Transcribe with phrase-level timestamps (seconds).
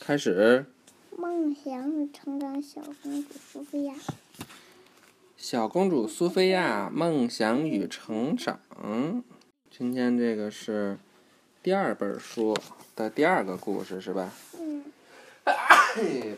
[0.00, 0.66] 开始。
[1.16, 3.94] 梦想与成长，小公主苏菲亚。
[5.36, 8.60] 小公主苏菲亚梦想与成长。
[9.70, 10.98] 今天这个是
[11.62, 12.56] 第二本书
[12.96, 14.32] 的第二个故事，是吧？
[14.58, 14.84] 嗯。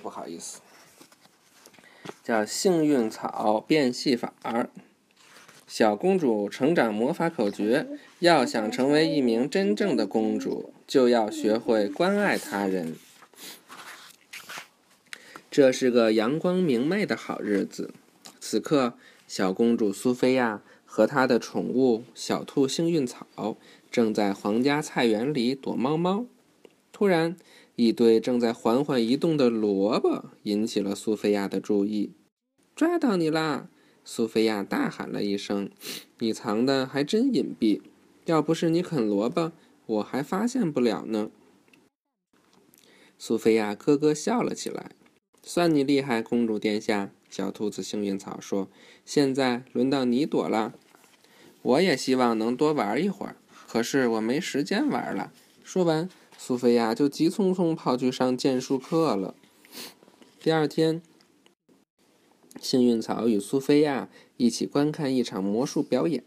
[0.03, 0.61] 不好意思，
[2.23, 4.35] 叫幸运草变戏法。
[5.67, 7.87] 小公主成长魔法口诀：
[8.21, 12.95] 要想成为一名真正的公主，就要学会关爱他人。
[15.51, 17.93] 这是个阳光明媚的好日子。
[18.39, 18.95] 此刻，
[19.27, 23.57] 小公主苏菲亚和她的宠物小兔幸运草
[23.91, 26.27] 正在皇家菜园里躲猫猫。
[26.93, 27.37] 突然，
[27.75, 32.13] 一堆正在缓缓移动的萝卜引起了苏菲亚的注意。
[32.77, 33.69] “抓到你啦！”
[34.09, 35.69] 苏菲亚大喊了一声
[36.21, 37.83] ，“你藏的还真隐蔽，
[38.27, 39.51] 要不是你啃萝卜，
[39.87, 41.29] 我还发现不了呢。”
[43.19, 44.93] 苏菲亚咯咯笑了起来。
[45.43, 47.11] 算你厉害，公主殿下。
[47.29, 48.69] 小兔子幸运草说
[49.05, 50.75] ：“现在轮到你躲了。
[51.63, 53.35] 我也希望能多玩一会儿，
[53.67, 55.33] 可是我没时间玩了。”
[55.65, 59.35] 说完，苏菲亚就急匆匆跑去上剑术课了。
[60.39, 61.03] 第二天，
[62.61, 66.23] 幸运草与苏菲亚一起观看一场魔术表演。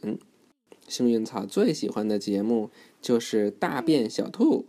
[0.87, 2.69] 幸运草最喜欢的节目
[3.01, 4.65] 就是大变小兔，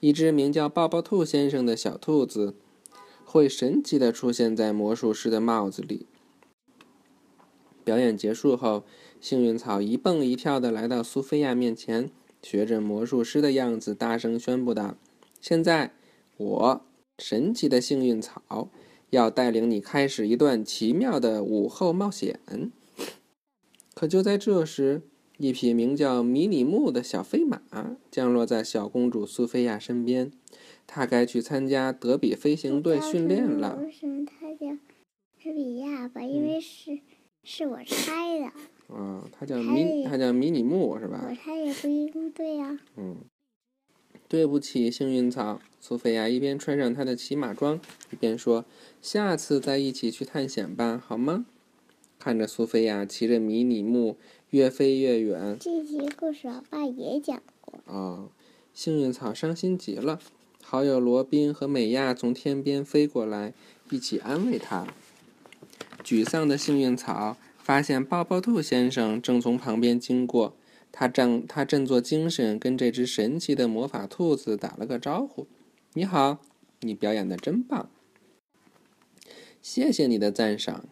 [0.00, 2.54] 一只名叫抱抱兔先生的小兔子。
[3.24, 6.06] 会神奇的出现在魔术师的帽子里。
[7.84, 8.82] 表演结束后，
[9.20, 12.10] 幸运草一蹦一跳的来到苏菲亚面前，
[12.42, 14.96] 学着魔术师的样子，大声宣布道
[15.40, 15.94] ：“现在，
[16.36, 16.80] 我
[17.20, 18.68] 神奇的幸运草
[19.10, 22.40] 要带领你开始一段奇妙的午后冒险。”
[23.94, 25.02] 可就在这时，
[25.36, 27.60] 一匹名叫迷你木的小飞马
[28.10, 30.32] 降落在小公主苏菲亚身边。
[30.86, 33.78] 她该去参加德比飞行队训练了。
[33.80, 34.72] 为什么他叫
[35.44, 36.22] 德比亚吧？
[36.22, 36.98] 因为是
[37.44, 38.46] 是我猜的。
[38.94, 41.24] 啊，他叫迷，他叫迷你木是吧？
[41.28, 42.80] 我猜也不一定对呀。
[42.96, 43.18] 嗯，
[44.30, 45.60] 对不起，幸运草。
[45.80, 47.80] 苏菲亚一边穿上她的骑马装，
[48.12, 48.64] 一边说
[49.02, 51.46] ：“下次再一起去探险吧，好吗？”
[52.20, 54.16] 看着苏菲亚骑着迷你木
[54.50, 55.56] 越飞越远。
[55.58, 57.80] 这些故事我爸也讲过。
[57.86, 58.28] 哦，
[58.72, 60.20] 幸运草伤心极了。
[60.62, 63.52] 好友罗宾和美亚从天边飞过来，
[63.90, 64.86] 一起安慰他。
[66.04, 70.54] 沮丧的幸运草发现抱抱兔先生正从旁边经过，
[70.92, 75.46] 他振他振作精神，跟这只神奇的魔法兔子打了个招呼
[75.94, 76.38] ：“你好，
[76.80, 77.90] 你表演的真棒，
[79.62, 80.84] 谢谢你的赞赏。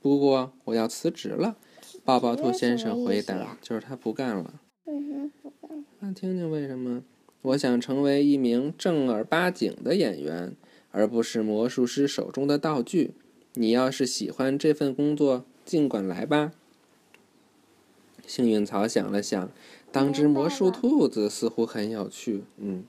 [0.00, 1.56] 不过我要辞职了。”
[2.04, 4.60] 抱抱兔先生回答：“就是他不干了。
[4.86, 7.02] ”“为什么不干？”“那听听为什么。”
[7.42, 10.56] 我想成为一名正儿八经的演员，
[10.90, 13.14] 而不是魔术师手中的道具。
[13.54, 16.52] 你要是喜欢这份工作，尽管来吧。
[18.26, 19.50] 幸运草想了想，
[19.92, 22.44] 当只魔术兔子似乎很有趣。
[22.58, 22.84] 嗯，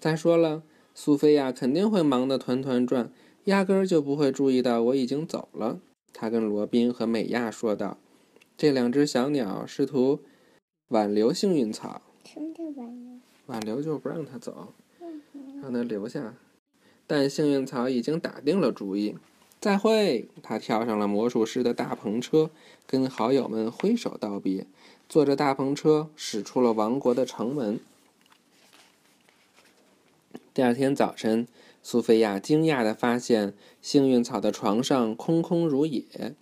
[0.00, 0.62] 再说了，
[0.94, 3.10] 苏菲亚肯定会忙得团团转，
[3.44, 5.78] 压根儿就不会注意到我已经走了。
[6.12, 7.98] 他跟罗宾和美亚说道。
[8.56, 10.20] 这两只小鸟试图
[10.88, 12.02] 挽留幸运草。
[12.24, 13.20] 什么叫挽留？
[13.46, 14.72] 挽留就不让它走，
[15.60, 16.34] 让它留下。
[17.06, 19.16] 但幸运草已经打定了主意。
[19.64, 20.28] 再会！
[20.42, 22.50] 他跳上了魔术师的大篷车，
[22.86, 24.66] 跟好友们挥手道别，
[25.08, 27.80] 坐着大篷车驶出了王国的城门。
[30.52, 31.48] 第二天早晨，
[31.82, 36.34] 苏菲亚惊讶的发现幸运草的床上空空如也。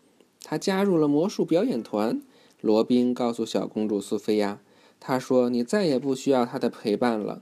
[0.42, 2.20] 他加入了魔术表演团。
[2.60, 4.58] 罗宾告诉小公主苏菲亚。
[4.98, 7.40] 他说：“你再也不需要他的陪伴了。”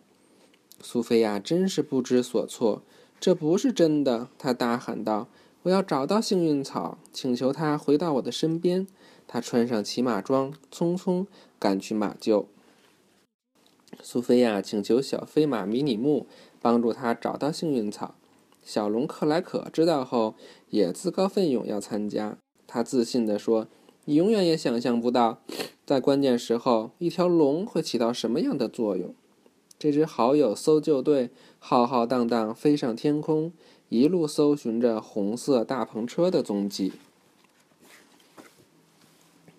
[0.83, 2.83] 苏菲亚真是不知所措。
[3.19, 4.29] 这不是真的！
[4.39, 5.29] 她大喊道
[5.62, 8.87] ：“我要找到幸运草，请求它回到我的身边。”
[9.26, 11.26] 她穿上骑马装，匆匆
[11.59, 12.47] 赶去马厩。
[14.03, 16.26] 苏菲亚请求小飞马迷你木
[16.60, 18.15] 帮助她找到幸运草。
[18.62, 20.34] 小龙克莱可知道后
[20.68, 22.36] 也自告奋勇要参加。
[22.66, 23.66] 他自信地说
[24.04, 25.41] ：“你永远也想象不到。”
[25.86, 29.15] 在关键时候，一条龙会起到什么样的作用？
[29.78, 33.53] 这支好友搜救队浩浩荡荡飞上天空，
[33.91, 36.92] 一路搜寻着红色大篷车的踪迹。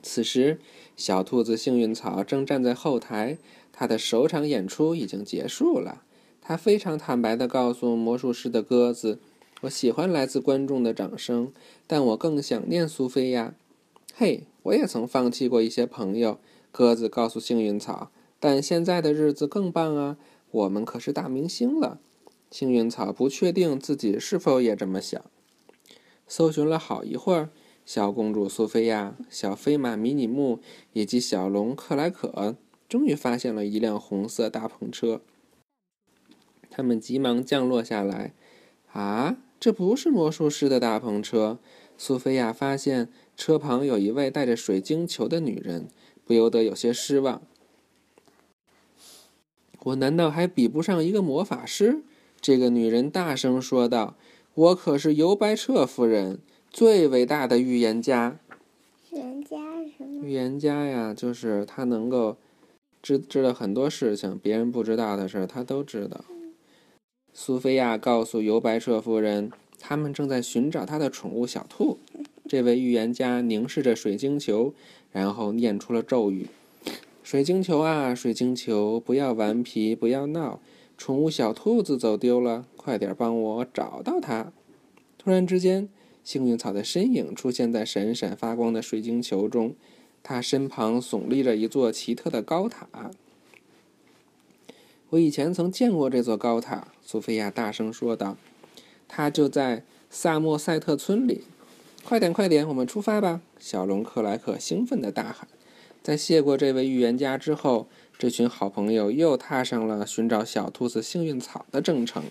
[0.01, 0.59] 此时，
[0.97, 3.37] 小兔子幸运草正站在后台，
[3.71, 6.01] 他的首场演出已经结束了。
[6.41, 9.19] 他非常坦白地告诉魔术师的鸽子
[9.61, 11.53] ：“我喜欢来自观众的掌声，
[11.85, 13.53] 但我更想念苏菲亚。”
[14.17, 14.45] 嘿。
[14.63, 16.37] 我也曾放弃过一些朋友，
[16.71, 18.11] 鸽子告诉幸运草。
[18.39, 20.17] 但现在的日子更棒啊！
[20.51, 21.99] 我们可是大明星了。
[22.51, 25.23] 幸运草不确定自己是否也这么想。
[26.27, 27.49] 搜寻了好一会儿，
[27.85, 30.59] 小公主苏菲亚、小飞马迷你木
[30.93, 32.57] 以及小龙克莱可
[32.87, 35.21] 终于发现了一辆红色大篷车。
[36.69, 38.33] 他们急忙降落下来。
[38.91, 41.59] 啊，这不是魔术师的大篷车！
[41.97, 45.87] 苏菲亚发现车旁有一位带着水晶球的女人，
[46.25, 47.41] 不由得有些失望。
[49.83, 52.03] 我难道还比不上一个魔法师？
[52.41, 54.15] 这个女人大声说道
[54.55, 56.39] ：“我可是尤白彻夫人，
[56.71, 58.39] 最伟大的预言家。”
[59.13, 59.57] 预言家
[59.95, 60.25] 什么？
[60.25, 62.37] 预言家呀，就是他能够
[63.01, 66.25] 知知道很多事情，别人不知道的事儿，他都知道。
[67.33, 71.99] 苏菲亚告诉尤白彻夫人，他们正在寻找他的宠物小兔。
[72.49, 74.73] 这位预言家凝视着水晶球，
[75.11, 76.47] 然后念出了咒语
[77.23, 80.59] ：“水晶球啊，水晶球，不要顽皮，不要闹。
[81.01, 84.53] 宠物小兔子走丢了，快点帮我找到它。”
[85.17, 85.89] 突然之间，
[86.23, 89.73] 幸运草的身影出现在闪闪发光的水晶球中，
[90.21, 93.09] 它身旁耸立着一座奇特的高塔。
[95.09, 98.37] 我以前曾见过这座高塔，苏菲亚大声说道
[99.09, 101.45] ：“它就在萨默塞特村里。”
[102.05, 103.41] 快点，快点，我们出发吧！
[103.57, 105.47] 小龙克莱克兴奋地大喊。
[106.03, 107.87] 在谢过这位预言家之后，
[108.21, 112.25] 这群好朋友又踏上了寻找小兔子幸运草的征程。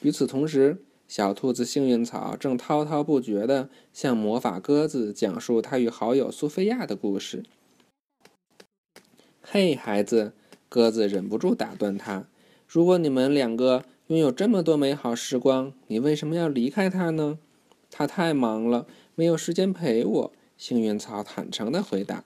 [0.00, 7.44] 与此同时，小兔子幸运草正滔滔不绝地向魔法鸽子讲述他与好友苏菲亚的故事。
[9.42, 10.32] 嘿，孩子，
[10.70, 12.24] 鸽子忍不住打断他
[12.66, 17.38] ：“如果你们两个拥有这么多美好时光，你为什么要离开他呢？”
[17.92, 20.32] 他太忙了，没有时间陪我。
[20.56, 22.24] 幸运草坦诚地回答：“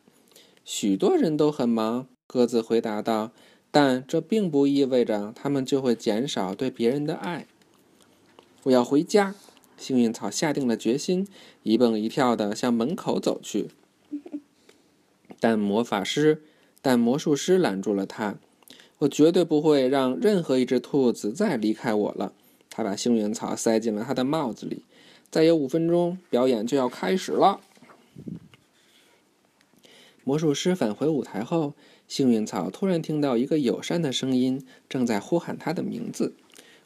[0.65, 3.33] 许多人都很忙。”鸽子回答道
[3.71, 7.47] ：“但这并不意味着他们就会减少对别人的爱。”
[8.65, 9.35] 我要回家。
[9.77, 11.27] 幸运草下定了决心，
[11.65, 13.69] 一蹦一跳地向门口走去。
[15.41, 16.43] 但魔法师，
[16.81, 18.37] 但魔术师拦住了他
[19.01, 22.33] ：“我绝对不会让任何一只兔子再离开我了。”
[22.71, 24.85] 他把幸运草塞进了他的帽子里。
[25.31, 27.61] 再有五分钟，表演就要开始了。
[30.25, 31.75] 魔术师返回舞台后，
[32.07, 36.35] 幸运草突然听到一个友善的声音正在呼喊他的名字。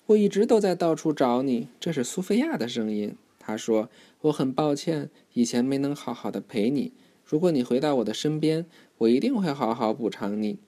[0.06, 3.15] 我一直都在到处找你，这是苏菲亚的声音。
[3.38, 3.91] 他说
[4.23, 6.93] ：“我很抱歉，以前没能好好的陪你。
[7.25, 8.67] 如果你回到我的身边，
[8.99, 10.59] 我一定会好好补偿你。”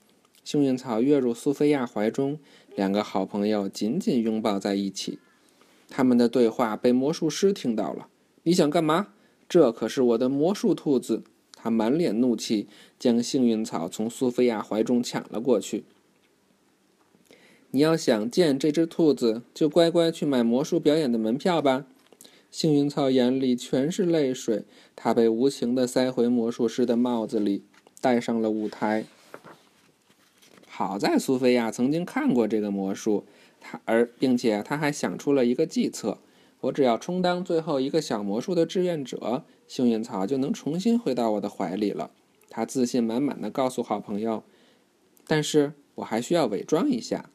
[0.43, 2.39] 幸运草跃入苏菲亚怀中，
[2.75, 5.19] 两个好朋友紧紧拥抱在一起。
[5.89, 8.07] 他们的对话被魔术师听到了。
[8.43, 9.07] 你想干嘛？
[9.47, 11.23] 这可是我的魔术兔子！
[11.61, 12.67] 他满脸怒气，
[12.97, 15.83] 将幸运草从苏菲亚怀中抢了过去。
[17.71, 21.85] 你要想见这只兔子，就乖乖去买魔术表演的门票吧。
[22.49, 24.63] 幸运草眼里全是泪水，
[24.95, 27.63] 它被无情地塞回魔术师的帽子里，
[28.01, 29.05] 带上了舞台。
[30.67, 33.25] 好在苏菲亚曾经看过这个魔术。
[33.61, 36.17] 他而并且她还想出了一个计策：
[36.61, 42.11] 我只要充当最后一个小魔术的志愿者，幸运草就能重新回到我的怀里了。
[42.49, 44.43] 他自信满满的告诉好朋友
[45.27, 47.29] ：“但是我还需要伪装一下。”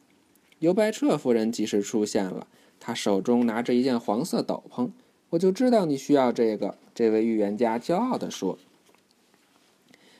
[0.59, 2.47] 尤白彻夫人及时出现了，
[2.81, 4.91] 她手中拿着一件黄色斗篷。
[5.31, 8.59] 我就知道你需要这个，这位预言家骄傲地说。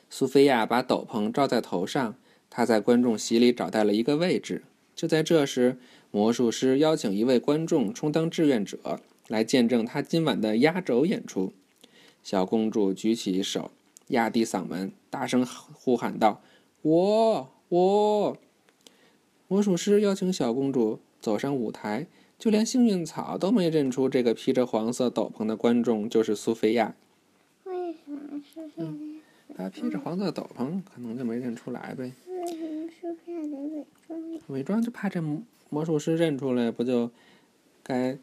[0.09, 2.15] 苏菲亚把斗篷罩在头上，
[2.49, 4.63] 她在观众席里找到了一个位置。
[4.95, 5.77] 就在这时，
[6.15, 11.51] 魔术师邀请一位观众充当志愿者，来见证他今晚的压轴演出。
[12.23, 13.71] 小公主举起手，
[14.07, 16.41] 压低嗓门，大声呼喊道
[16.83, 18.37] ：“我，我！”
[19.49, 22.07] 魔术师邀请小公主走上舞台，
[22.39, 26.95] 就连幸运草都没认出这个披着黄色斗篷的观众就是苏菲亚。
[27.65, 28.97] 为什么是这样？
[29.57, 32.13] 他披着黄色斗篷，可能就没认出来呗。
[32.25, 33.85] 为什么苏菲亚得
[34.47, 34.81] 伪装？
[34.81, 35.21] 就怕这。
[35.69, 37.09] 魔术师认出来，不就
[37.83, 38.17] 该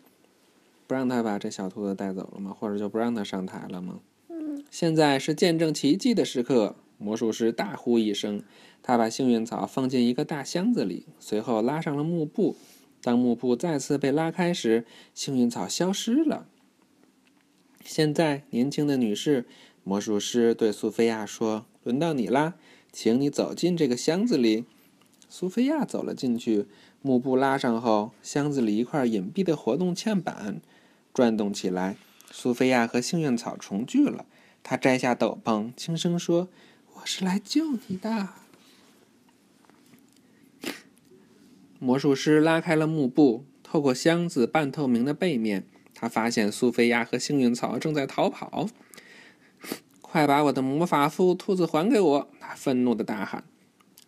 [0.87, 2.55] 不让他把这小兔子带走了吗？
[2.59, 4.01] 或者就不让他上台了吗？
[4.29, 4.65] 嗯。
[4.71, 6.77] 现在是见证奇迹的时刻！
[6.99, 8.45] 魔术师大呼一声，
[8.81, 12.57] 他把幸运草放进一个大箱子里，随后拉上了幕布。
[13.03, 16.47] 当幕布再次被拉开时，幸运草消失了。
[17.85, 19.45] 现在，年轻的女士，
[19.83, 22.55] 魔术师对苏菲亚说：“轮到你啦，
[22.93, 24.65] 请你走进这个箱子里。”
[25.35, 26.67] 苏菲亚走了进去。
[27.01, 30.61] 幕布拉上后，箱子里一块隐蔽的活动嵌板
[31.15, 31.97] 转动起来。
[32.31, 34.27] 苏菲亚和幸运草重聚了。
[34.63, 36.49] 她摘下斗篷，轻声说
[37.01, 38.29] ：“我是来救你的。”
[41.81, 48.69] 魔术师拉开了幕布，透过箱子半透明的背面，他发现苏菲亚和幸运草正在逃跑。
[50.03, 52.29] 快把我的魔法服兔子还给我！
[52.39, 53.45] 他愤怒的大喊。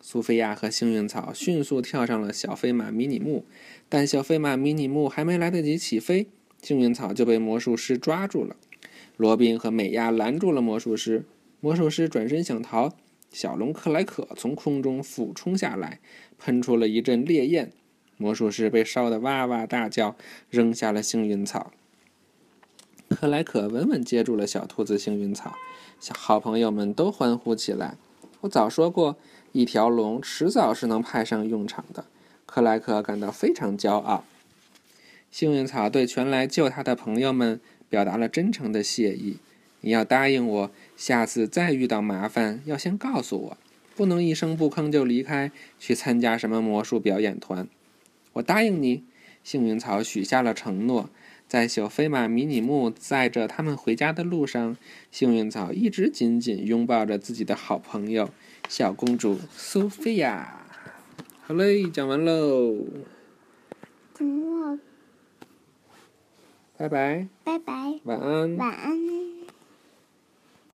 [0.07, 3.43] 苏菲亚和幸运草迅速跳上了小飞马迷你木，
[3.89, 6.27] 但小飞马迷你木还没来得及起飞，
[6.61, 8.55] 幸运草就被魔术师抓住了。
[9.17, 11.25] 罗宾和美亚拦住了魔术师，
[11.59, 12.93] 魔术师转身想逃，
[13.31, 15.99] 小龙克莱可从空中俯冲下来，
[16.37, 17.71] 喷出了一阵烈焰，
[18.17, 20.15] 魔术师被烧得哇哇大叫，
[20.51, 21.71] 扔下了幸运草。
[23.09, 25.55] 克莱可稳稳接住了小兔子幸运草，
[25.99, 27.97] 小好朋友们都欢呼起来。
[28.41, 29.17] 我早说过。
[29.55, 32.03] 一条龙迟早是能派上用场的，
[32.45, 34.25] 克莱克感到非常骄傲。
[35.31, 39.37] 幸运草对全来救他的朋友们表达了真诚的谢意
[39.79, 43.57] ：“你要答应我，下次再遇到麻烦要先告诉我，
[43.95, 47.65] 不能一声不吭就离开去参加什么魔术表演团。”
[48.33, 49.05] 我答应你。
[49.41, 51.09] 幸运草许下了承诺。
[51.47, 54.75] 在小飞马迷你木载着他们回家的路上，
[55.11, 58.31] 幸运草一直紧紧拥抱着自己的好朋友。
[58.67, 60.59] 小公主苏菲亚，
[61.45, 62.75] 好嘞，讲完喽。
[66.77, 67.27] 拜拜。
[67.43, 67.99] 拜拜。
[68.03, 68.57] 晚安。
[68.57, 69.34] 晚安。